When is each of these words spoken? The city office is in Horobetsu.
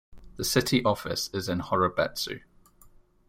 The 0.37 0.43
city 0.43 0.83
office 0.83 1.29
is 1.31 1.47
in 1.47 1.59
Horobetsu. 1.59 2.41